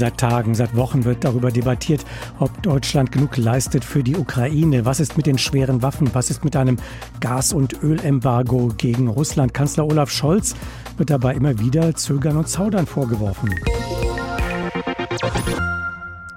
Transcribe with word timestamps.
Seit 0.00 0.16
Tagen, 0.16 0.54
seit 0.54 0.74
Wochen 0.76 1.04
wird 1.04 1.24
darüber 1.24 1.50
debattiert, 1.50 2.06
ob 2.38 2.62
Deutschland 2.62 3.12
genug 3.12 3.36
leistet 3.36 3.84
für 3.84 4.02
die 4.02 4.16
Ukraine. 4.16 4.86
Was 4.86 4.98
ist 4.98 5.18
mit 5.18 5.26
den 5.26 5.36
schweren 5.36 5.82
Waffen? 5.82 6.08
Was 6.14 6.30
ist 6.30 6.42
mit 6.42 6.56
einem 6.56 6.78
Gas- 7.20 7.52
und 7.52 7.82
Ölembargo 7.82 8.72
gegen 8.78 9.08
Russland? 9.08 9.52
Kanzler 9.52 9.84
Olaf 9.84 10.10
Scholz 10.10 10.54
wird 10.96 11.10
dabei 11.10 11.34
immer 11.34 11.58
wieder 11.58 11.94
Zögern 11.94 12.38
und 12.38 12.48
Zaudern 12.48 12.86
vorgeworfen 12.86 13.50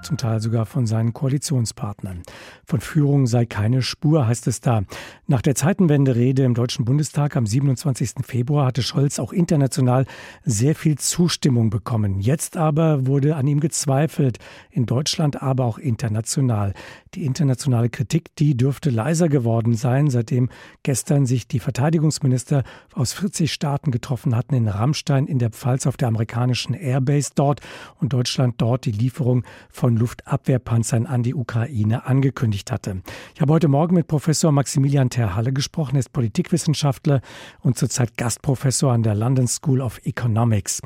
zum 0.04 0.16
Teil 0.16 0.40
sogar 0.40 0.66
von 0.66 0.86
seinen 0.86 1.12
Koalitionspartnern. 1.12 2.22
Von 2.64 2.80
Führung 2.80 3.26
sei 3.26 3.46
keine 3.46 3.82
Spur, 3.82 4.26
heißt 4.26 4.46
es 4.46 4.60
da. 4.60 4.82
Nach 5.26 5.42
der 5.42 5.54
Zeitenwende-Rede 5.54 6.44
im 6.44 6.54
Deutschen 6.54 6.84
Bundestag 6.84 7.36
am 7.36 7.46
27. 7.46 8.24
Februar 8.24 8.66
hatte 8.66 8.82
Scholz 8.82 9.18
auch 9.18 9.32
international 9.32 10.06
sehr 10.44 10.74
viel 10.74 10.96
Zustimmung 10.98 11.70
bekommen. 11.70 12.20
Jetzt 12.20 12.56
aber 12.56 13.06
wurde 13.06 13.36
an 13.36 13.46
ihm 13.46 13.60
gezweifelt, 13.60 14.38
in 14.70 14.86
Deutschland, 14.86 15.42
aber 15.42 15.64
auch 15.64 15.78
international. 15.78 16.74
Die 17.14 17.24
internationale 17.24 17.88
Kritik, 17.90 18.34
die 18.36 18.56
dürfte 18.56 18.90
leiser 18.90 19.28
geworden 19.28 19.74
sein, 19.74 20.10
seitdem 20.10 20.48
gestern 20.82 21.26
sich 21.26 21.46
die 21.46 21.60
Verteidigungsminister 21.60 22.64
aus 22.92 23.12
40 23.12 23.52
Staaten 23.52 23.90
getroffen 23.90 24.36
hatten 24.36 24.54
in 24.54 24.68
Rammstein 24.68 25.26
in 25.26 25.38
der 25.38 25.50
Pfalz 25.50 25.86
auf 25.86 25.96
der 25.96 26.08
amerikanischen 26.08 26.74
Airbase 26.74 27.30
dort 27.34 27.60
und 28.00 28.12
Deutschland 28.12 28.56
dort 28.58 28.84
die 28.84 28.92
Lieferung 28.92 29.44
von 29.70 29.93
Luftabwehrpanzern 29.96 31.06
an 31.06 31.22
die 31.22 31.34
Ukraine 31.34 32.06
angekündigt 32.06 32.70
hatte. 32.72 33.02
Ich 33.34 33.40
habe 33.40 33.52
heute 33.52 33.68
Morgen 33.68 33.94
mit 33.94 34.06
Professor 34.06 34.52
Maximilian 34.52 35.10
Terhalle 35.10 35.52
gesprochen. 35.52 35.96
Er 35.96 36.00
ist 36.00 36.12
Politikwissenschaftler 36.12 37.20
und 37.60 37.78
zurzeit 37.78 38.16
Gastprofessor 38.16 38.92
an 38.92 39.02
der 39.02 39.14
London 39.14 39.48
School 39.48 39.80
of 39.80 40.00
Economics. 40.04 40.80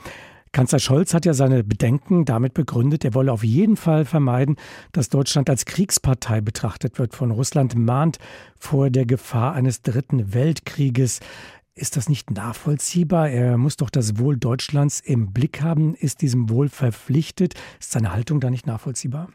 Kanzler 0.52 0.78
Scholz 0.78 1.14
hat 1.14 1.26
ja 1.26 1.34
seine 1.34 1.62
Bedenken 1.62 2.24
damit 2.24 2.54
begründet, 2.54 3.04
er 3.04 3.14
wolle 3.14 3.32
auf 3.32 3.44
jeden 3.44 3.76
Fall 3.76 4.04
vermeiden, 4.04 4.56
dass 4.92 5.08
Deutschland 5.08 5.50
als 5.50 5.66
Kriegspartei 5.66 6.40
betrachtet 6.40 6.98
wird 6.98 7.14
von 7.14 7.30
Russland, 7.30 7.74
mahnt 7.76 8.18
vor 8.58 8.90
der 8.90 9.06
Gefahr 9.06 9.52
eines 9.52 9.82
dritten 9.82 10.32
Weltkrieges. 10.34 11.20
Ist 11.78 11.96
das 11.96 12.08
nicht 12.08 12.32
nachvollziehbar? 12.32 13.30
Er 13.30 13.56
muss 13.56 13.76
doch 13.76 13.88
das 13.88 14.18
Wohl 14.18 14.36
Deutschlands 14.36 14.98
im 14.98 15.32
Blick 15.32 15.62
haben, 15.62 15.94
ist 15.94 16.22
diesem 16.22 16.50
Wohl 16.50 16.68
verpflichtet. 16.68 17.54
Ist 17.78 17.92
seine 17.92 18.12
Haltung 18.12 18.40
da 18.40 18.50
nicht 18.50 18.66
nachvollziehbar? 18.66 19.28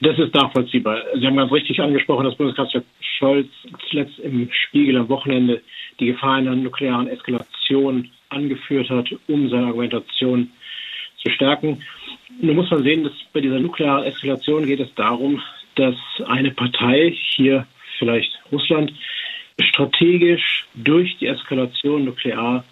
Das 0.00 0.18
ist 0.18 0.34
nachvollziehbar. 0.34 1.02
Sie 1.14 1.26
haben 1.26 1.36
ganz 1.36 1.52
richtig 1.52 1.78
angesprochen, 1.80 2.24
dass 2.24 2.36
Bundeskanzler 2.36 2.82
Scholz 3.18 3.48
zuletzt 3.90 4.18
im 4.20 4.48
Spiegel 4.50 4.96
am 4.96 5.10
Wochenende 5.10 5.60
die 6.00 6.06
Gefahr 6.06 6.36
einer 6.36 6.56
nuklearen 6.56 7.06
Eskalation 7.06 8.08
angeführt 8.30 8.88
hat, 8.88 9.14
um 9.28 9.50
seine 9.50 9.66
Argumentation 9.66 10.50
zu 11.22 11.30
stärken. 11.30 11.82
Nun 12.40 12.56
muss 12.56 12.70
man 12.70 12.82
sehen, 12.82 13.04
dass 13.04 13.12
bei 13.34 13.42
dieser 13.42 13.60
nuklearen 13.60 14.04
Eskalation 14.04 14.66
geht 14.66 14.80
es 14.80 14.92
darum, 14.94 15.42
dass 15.74 15.96
eine 16.26 16.50
Partei, 16.50 17.14
hier 17.36 17.66
vielleicht 17.98 18.32
Russland, 18.50 18.90
strategisch 19.60 20.66
durch 20.74 21.16
die 21.18 21.26
Eskalation 21.26 22.04
nuklear 22.04 22.64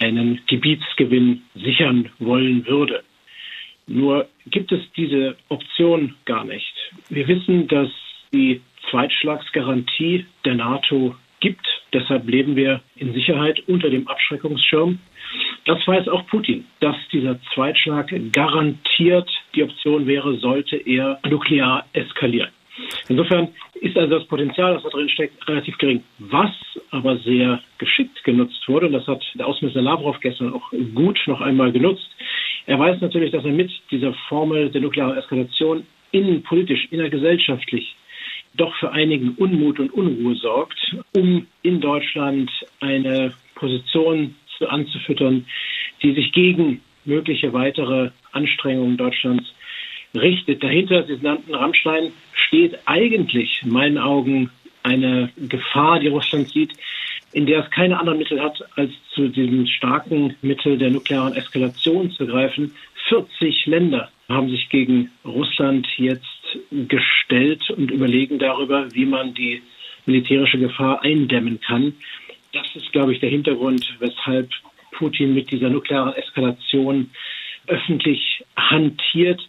einen 0.00 0.40
Gebietsgewinn 0.46 1.42
sichern 1.54 2.10
wollen 2.18 2.66
würde. 2.66 3.02
Nur 3.86 4.28
gibt 4.46 4.72
es 4.72 4.80
diese 4.96 5.36
Option 5.48 6.14
gar 6.24 6.44
nicht. 6.44 6.74
Wir 7.08 7.28
wissen, 7.28 7.68
dass 7.68 7.88
die 8.32 8.60
Zweitschlagsgarantie 8.90 10.26
der 10.44 10.54
NATO 10.54 11.14
gibt. 11.40 11.66
Deshalb 11.92 12.28
leben 12.28 12.56
wir 12.56 12.80
in 12.96 13.12
Sicherheit 13.12 13.62
unter 13.68 13.90
dem 13.90 14.08
Abschreckungsschirm. 14.08 14.98
Das 15.66 15.86
weiß 15.86 16.08
auch 16.08 16.26
Putin, 16.26 16.64
dass 16.80 16.96
dieser 17.12 17.38
Zweitschlag 17.54 18.12
garantiert 18.32 19.30
die 19.54 19.62
Option 19.62 20.06
wäre, 20.06 20.38
sollte 20.38 20.76
er 20.76 21.20
nuklear 21.28 21.86
eskalieren. 21.92 22.50
Insofern 23.08 23.48
ist 23.84 23.98
also 23.98 24.18
das 24.18 24.26
Potenzial, 24.28 24.74
das 24.74 24.82
da 24.82 24.88
drin 24.88 25.10
steckt, 25.10 25.46
relativ 25.46 25.76
gering. 25.76 26.02
Was 26.18 26.50
aber 26.90 27.18
sehr 27.18 27.60
geschickt 27.76 28.24
genutzt 28.24 28.66
wurde, 28.66 28.86
und 28.86 28.92
das 28.92 29.06
hat 29.06 29.22
der 29.34 29.46
Außenminister 29.46 29.82
Lavrov 29.82 30.18
gestern 30.20 30.54
auch 30.54 30.70
gut 30.94 31.20
noch 31.26 31.42
einmal 31.42 31.70
genutzt, 31.70 32.08
er 32.66 32.78
weiß 32.78 33.02
natürlich, 33.02 33.30
dass 33.30 33.44
er 33.44 33.52
mit 33.52 33.70
dieser 33.90 34.14
Formel 34.28 34.70
der 34.70 34.80
nuklearen 34.80 35.18
Eskalation 35.18 35.86
innenpolitisch, 36.12 36.88
innergesellschaftlich 36.90 37.94
doch 38.54 38.74
für 38.76 38.90
einigen 38.92 39.34
Unmut 39.34 39.78
und 39.78 39.92
Unruhe 39.92 40.36
sorgt, 40.36 40.96
um 41.14 41.46
in 41.62 41.80
Deutschland 41.80 42.50
eine 42.80 43.34
Position 43.54 44.34
zu 44.56 44.68
anzufüttern, 44.68 45.44
die 46.02 46.14
sich 46.14 46.32
gegen 46.32 46.80
mögliche 47.04 47.52
weitere 47.52 48.10
Anstrengungen 48.32 48.96
Deutschlands 48.96 49.44
richtet. 50.14 50.62
Dahinter, 50.62 51.04
Sie 51.04 51.18
nannten 51.20 51.54
Rammstein, 51.54 52.12
steht 52.54 52.78
eigentlich 52.86 53.62
in 53.64 53.70
meinen 53.70 53.98
Augen 53.98 54.48
eine 54.84 55.30
Gefahr, 55.36 55.98
die 55.98 56.06
Russland 56.06 56.50
sieht, 56.50 56.72
in 57.32 57.46
der 57.46 57.64
es 57.64 57.70
keine 57.72 57.98
anderen 57.98 58.18
Mittel 58.18 58.40
hat, 58.40 58.62
als 58.76 58.92
zu 59.12 59.28
diesem 59.28 59.66
starken 59.66 60.36
Mittel 60.40 60.78
der 60.78 60.90
nuklearen 60.90 61.34
Eskalation 61.34 62.12
zu 62.12 62.26
greifen. 62.26 62.72
40 63.08 63.66
Länder 63.66 64.08
haben 64.28 64.50
sich 64.50 64.68
gegen 64.68 65.10
Russland 65.24 65.88
jetzt 65.96 66.26
gestellt 66.70 67.68
und 67.70 67.90
überlegen 67.90 68.38
darüber, 68.38 68.86
wie 68.94 69.06
man 69.06 69.34
die 69.34 69.60
militärische 70.06 70.58
Gefahr 70.58 71.02
eindämmen 71.02 71.60
kann. 71.60 71.94
Das 72.52 72.66
ist, 72.76 72.92
glaube 72.92 73.14
ich, 73.14 73.20
der 73.20 73.30
Hintergrund, 73.30 73.96
weshalb 73.98 74.48
Putin 74.92 75.34
mit 75.34 75.50
dieser 75.50 75.70
nuklearen 75.70 76.14
Eskalation 76.14 77.10
öffentlich 77.66 78.44
hantiert. 78.56 79.40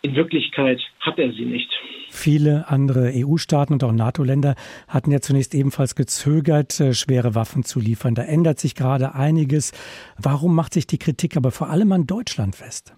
In 0.00 0.16
Wirklichkeit 0.16 0.80
hat 1.00 1.18
er 1.18 1.32
sie 1.32 1.44
nicht. 1.44 1.70
Viele 2.16 2.64
andere 2.68 3.12
EU-Staaten 3.14 3.74
und 3.74 3.84
auch 3.84 3.92
NATO-Länder 3.92 4.54
hatten 4.88 5.12
ja 5.12 5.20
zunächst 5.20 5.54
ebenfalls 5.54 5.94
gezögert, 5.94 6.80
äh, 6.80 6.94
schwere 6.94 7.34
Waffen 7.34 7.62
zu 7.62 7.78
liefern. 7.78 8.14
Da 8.14 8.22
ändert 8.22 8.58
sich 8.58 8.74
gerade 8.74 9.14
einiges. 9.14 9.72
Warum 10.18 10.54
macht 10.54 10.72
sich 10.72 10.86
die 10.86 10.98
Kritik 10.98 11.36
aber 11.36 11.50
vor 11.50 11.68
allem 11.68 11.92
an 11.92 12.06
Deutschland 12.06 12.56
fest? 12.56 12.94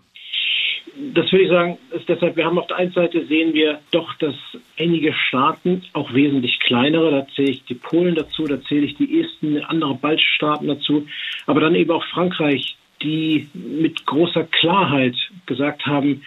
Das 1.14 1.30
würde 1.32 1.44
ich 1.44 1.50
sagen, 1.50 1.78
ist 1.90 2.08
deshalb, 2.08 2.36
wir 2.36 2.44
haben 2.44 2.58
auf 2.58 2.68
der 2.68 2.76
einen 2.76 2.92
Seite 2.92 3.26
sehen 3.26 3.54
wir 3.54 3.80
doch, 3.90 4.14
dass 4.14 4.36
einige 4.78 5.12
Staaten, 5.12 5.82
auch 5.94 6.14
wesentlich 6.14 6.58
kleinere, 6.60 7.10
da 7.10 7.26
zähle 7.34 7.50
ich 7.50 7.64
die 7.64 7.74
Polen 7.74 8.14
dazu, 8.14 8.44
da 8.44 8.60
zähle 8.62 8.86
ich 8.86 8.96
die 8.96 9.20
ersten 9.20 9.58
andere 9.64 9.94
baltische 9.96 10.34
Staaten 10.36 10.68
dazu, 10.68 11.06
aber 11.46 11.60
dann 11.60 11.74
eben 11.74 11.90
auch 11.90 12.04
Frankreich, 12.06 12.76
die 13.02 13.48
mit 13.52 14.06
großer 14.06 14.44
Klarheit 14.44 15.16
gesagt 15.46 15.86
haben, 15.86 16.22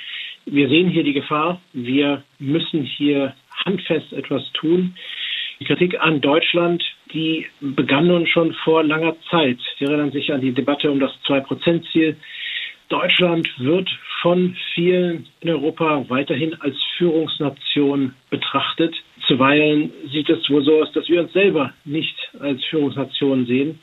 wir 0.45 0.69
sehen 0.69 0.89
hier 0.89 1.03
die 1.03 1.13
Gefahr, 1.13 1.61
wir 1.73 2.23
müssen 2.39 2.83
hier 2.83 3.35
handfest 3.65 4.11
etwas 4.13 4.43
tun. 4.53 4.95
Die 5.59 5.65
Kritik 5.65 5.99
an 5.99 6.21
Deutschland, 6.21 6.83
die 7.13 7.45
begann 7.59 8.07
nun 8.07 8.25
schon 8.25 8.53
vor 8.63 8.83
langer 8.83 9.15
Zeit. 9.29 9.59
Sie 9.77 9.85
erinnern 9.85 10.11
sich 10.11 10.33
an 10.33 10.41
die 10.41 10.53
Debatte 10.53 10.89
um 10.89 10.99
das 10.99 11.11
Zwei-Prozent-Ziel. 11.27 12.17
Deutschland 12.89 13.47
wird 13.57 13.89
von 14.21 14.55
vielen 14.73 15.27
in 15.39 15.49
Europa 15.49 16.05
weiterhin 16.09 16.59
als 16.61 16.75
Führungsnation 16.97 18.13
betrachtet. 18.29 18.95
Zuweilen 19.27 19.91
sieht 20.11 20.29
es 20.29 20.49
wohl 20.49 20.63
so 20.63 20.81
aus, 20.81 20.91
dass 20.93 21.07
wir 21.07 21.21
uns 21.21 21.31
selber 21.31 21.73
nicht 21.85 22.15
als 22.39 22.63
Führungsnation 22.65 23.45
sehen. 23.45 23.79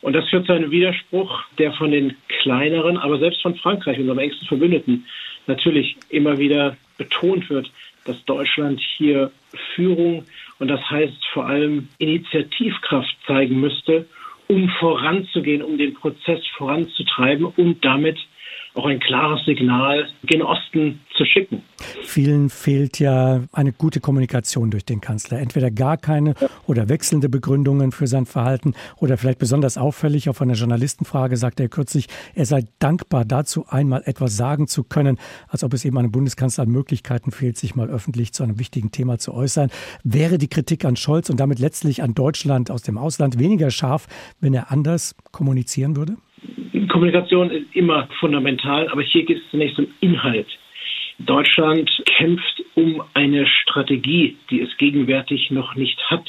Und 0.00 0.12
das 0.12 0.28
führt 0.28 0.46
zu 0.46 0.52
einem 0.52 0.70
Widerspruch, 0.70 1.42
der 1.58 1.72
von 1.72 1.90
den 1.90 2.16
kleineren, 2.42 2.96
aber 2.96 3.18
selbst 3.18 3.42
von 3.42 3.56
Frankreich, 3.56 3.98
unserem 3.98 4.18
engsten 4.18 4.46
Verbündeten, 4.46 5.06
natürlich 5.46 5.96
immer 6.08 6.38
wieder 6.38 6.76
betont 6.98 7.48
wird, 7.50 7.70
dass 8.04 8.24
Deutschland 8.24 8.80
hier 8.96 9.30
Führung 9.74 10.24
und 10.58 10.68
das 10.68 10.80
heißt 10.90 11.26
vor 11.32 11.46
allem 11.46 11.88
Initiativkraft 11.98 13.16
zeigen 13.26 13.60
müsste, 13.60 14.06
um 14.48 14.68
voranzugehen, 14.78 15.62
um 15.62 15.76
den 15.76 15.94
Prozess 15.94 16.40
voranzutreiben 16.56 17.46
und 17.46 17.84
damit 17.84 18.18
auch 18.76 18.86
ein 18.86 19.00
klares 19.00 19.44
Signal 19.44 20.06
gen 20.24 20.42
Osten 20.42 21.00
zu 21.16 21.24
schicken. 21.24 21.62
Vielen 22.02 22.50
fehlt 22.50 22.98
ja 22.98 23.42
eine 23.52 23.72
gute 23.72 24.00
Kommunikation 24.00 24.70
durch 24.70 24.84
den 24.84 25.00
Kanzler. 25.00 25.38
Entweder 25.38 25.70
gar 25.70 25.96
keine 25.96 26.34
oder 26.66 26.88
wechselnde 26.88 27.28
Begründungen 27.28 27.92
für 27.92 28.06
sein 28.06 28.26
Verhalten 28.26 28.74
oder 28.96 29.16
vielleicht 29.16 29.38
besonders 29.38 29.78
auffällig 29.78 30.28
auf 30.28 30.42
einer 30.42 30.54
Journalistenfrage 30.54 31.36
sagte 31.36 31.64
er 31.64 31.68
kürzlich, 31.68 32.06
er 32.34 32.44
sei 32.44 32.64
dankbar 32.78 33.24
dazu, 33.24 33.66
einmal 33.68 34.02
etwas 34.04 34.36
sagen 34.36 34.66
zu 34.66 34.84
können, 34.84 35.18
als 35.48 35.64
ob 35.64 35.72
es 35.72 35.84
eben 35.84 35.98
einem 35.98 36.12
Bundeskanzler 36.12 36.64
an 36.64 36.70
Möglichkeiten 36.70 37.30
fehlt, 37.30 37.56
sich 37.56 37.74
mal 37.74 37.88
öffentlich 37.88 38.32
zu 38.32 38.42
einem 38.42 38.58
wichtigen 38.58 38.90
Thema 38.90 39.18
zu 39.18 39.32
äußern. 39.32 39.70
Wäre 40.04 40.38
die 40.38 40.48
Kritik 40.48 40.84
an 40.84 40.96
Scholz 40.96 41.30
und 41.30 41.40
damit 41.40 41.58
letztlich 41.58 42.02
an 42.02 42.14
Deutschland 42.14 42.70
aus 42.70 42.82
dem 42.82 42.98
Ausland 42.98 43.38
weniger 43.38 43.70
scharf, 43.70 44.06
wenn 44.40 44.54
er 44.54 44.70
anders 44.70 45.16
kommunizieren 45.32 45.96
würde? 45.96 46.16
Kommunikation 46.96 47.50
ist 47.50 47.76
immer 47.76 48.08
fundamental, 48.20 48.88
aber 48.88 49.02
hier 49.02 49.22
geht 49.26 49.36
es 49.36 49.50
zunächst 49.50 49.78
um 49.78 49.86
Inhalt. 50.00 50.46
Deutschland 51.18 51.90
kämpft 52.06 52.64
um 52.74 53.02
eine 53.12 53.46
Strategie, 53.46 54.38
die 54.48 54.62
es 54.62 54.74
gegenwärtig 54.78 55.50
noch 55.50 55.74
nicht 55.74 56.00
hat. 56.08 56.26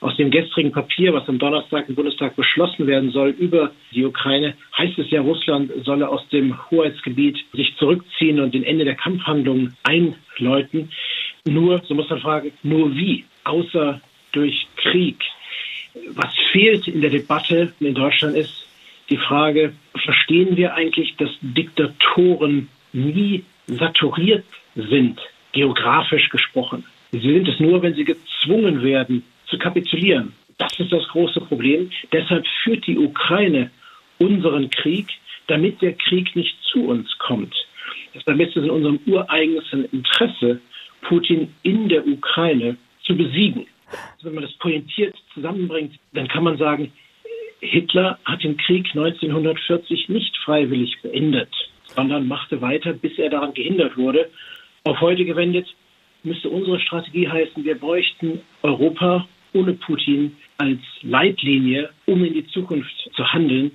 Aus 0.00 0.16
dem 0.16 0.30
gestrigen 0.30 0.72
Papier, 0.72 1.12
was 1.12 1.28
am 1.28 1.38
Donnerstag 1.38 1.90
im 1.90 1.94
Bundestag 1.94 2.36
beschlossen 2.36 2.86
werden 2.86 3.10
soll 3.10 3.34
über 3.38 3.72
die 3.92 4.06
Ukraine, 4.06 4.54
heißt 4.78 4.98
es 4.98 5.10
ja, 5.10 5.20
Russland 5.20 5.70
solle 5.84 6.08
aus 6.08 6.26
dem 6.30 6.56
Hoheitsgebiet 6.70 7.44
sich 7.52 7.76
zurückziehen 7.76 8.40
und 8.40 8.54
den 8.54 8.64
Ende 8.64 8.86
der 8.86 8.94
Kampfhandlungen 8.94 9.76
einläuten. 9.82 10.90
Nur, 11.46 11.82
so 11.86 11.94
muss 11.94 12.08
man 12.08 12.20
fragen, 12.20 12.52
nur 12.62 12.96
wie? 12.96 13.26
Außer 13.44 14.00
durch 14.32 14.68
Krieg. 14.76 15.22
Was 16.14 16.34
fehlt 16.50 16.88
in 16.88 17.02
der 17.02 17.10
Debatte 17.10 17.74
in 17.80 17.94
Deutschland 17.94 18.36
ist 18.36 18.67
die 19.10 19.16
Frage, 19.16 19.72
verstehen 19.96 20.56
wir 20.56 20.74
eigentlich, 20.74 21.16
dass 21.16 21.30
Diktatoren 21.40 22.68
nie 22.92 23.44
saturiert 23.66 24.44
sind, 24.74 25.18
geografisch 25.52 26.28
gesprochen? 26.28 26.84
Sie 27.12 27.20
sind 27.20 27.48
es 27.48 27.58
nur, 27.58 27.82
wenn 27.82 27.94
sie 27.94 28.04
gezwungen 28.04 28.82
werden, 28.82 29.24
zu 29.46 29.58
kapitulieren. 29.58 30.34
Das 30.58 30.78
ist 30.78 30.92
das 30.92 31.06
große 31.08 31.40
Problem. 31.40 31.90
Deshalb 32.12 32.46
führt 32.62 32.86
die 32.86 32.98
Ukraine 32.98 33.70
unseren 34.18 34.68
Krieg, 34.70 35.08
damit 35.46 35.80
der 35.80 35.94
Krieg 35.94 36.36
nicht 36.36 36.56
zu 36.70 36.84
uns 36.86 37.16
kommt. 37.18 37.54
Deshalb 38.14 38.40
ist 38.40 38.56
es 38.56 38.64
in 38.64 38.70
unserem 38.70 39.00
ureigensten 39.06 39.84
Interesse, 39.86 40.60
Putin 41.02 41.54
in 41.62 41.88
der 41.88 42.06
Ukraine 42.06 42.76
zu 43.04 43.16
besiegen. 43.16 43.66
Wenn 44.22 44.34
man 44.34 44.42
das 44.42 44.52
pointiert 44.54 45.14
zusammenbringt, 45.32 45.94
dann 46.12 46.28
kann 46.28 46.44
man 46.44 46.58
sagen, 46.58 46.92
Hitler 47.60 48.18
hat 48.24 48.44
den 48.44 48.56
Krieg 48.56 48.86
1940 48.94 50.08
nicht 50.08 50.36
freiwillig 50.38 51.00
beendet, 51.02 51.48
sondern 51.94 52.28
machte 52.28 52.60
weiter, 52.60 52.92
bis 52.92 53.18
er 53.18 53.30
daran 53.30 53.54
gehindert 53.54 53.96
wurde. 53.96 54.30
Auf 54.84 55.00
heute 55.00 55.24
gewendet 55.24 55.66
müsste 56.22 56.48
unsere 56.48 56.80
Strategie 56.80 57.28
heißen, 57.28 57.64
wir 57.64 57.76
bräuchten 57.76 58.40
Europa 58.62 59.26
ohne 59.52 59.74
Putin 59.74 60.36
als 60.58 60.80
Leitlinie, 61.02 61.90
um 62.06 62.24
in 62.24 62.34
die 62.34 62.46
Zukunft 62.48 62.92
zu 63.14 63.32
handeln. 63.32 63.72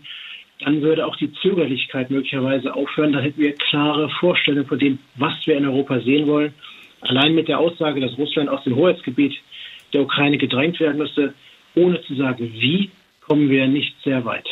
Dann 0.59 0.81
würde 0.81 1.06
auch 1.06 1.15
die 1.15 1.33
Zögerlichkeit 1.33 2.09
möglicherweise 2.09 2.74
aufhören. 2.74 3.13
Dann 3.13 3.24
hätten 3.24 3.41
wir 3.41 3.53
klare 3.53 4.09
Vorstellungen 4.09 4.68
von 4.68 4.80
dem, 4.80 5.00
was 5.15 5.33
wir 5.45 5.57
in 5.57 5.65
Europa 5.65 6.00
sehen 6.00 6.27
wollen. 6.27 6.53
Allein 7.01 7.35
mit 7.35 7.47
der 7.47 7.59
Aussage, 7.59 8.00
dass 8.00 8.18
Russland 8.18 8.50
aus 8.50 8.63
dem 8.63 8.75
Hoheitsgebiet 8.75 9.35
der 9.91 10.01
Ukraine 10.01 10.38
gedrängt 10.38 10.80
werden 10.80 10.97
müsste, 10.97 11.33
ohne 11.75 12.01
zu 12.03 12.15
sagen, 12.15 12.53
wie, 12.53 12.91
kommen 13.27 13.49
wir 13.49 13.67
nicht 13.67 13.95
sehr 14.03 14.23
weit. 14.25 14.47